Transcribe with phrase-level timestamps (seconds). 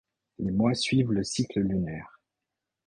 [0.39, 2.19] Les mois suivent le cycle lunaire.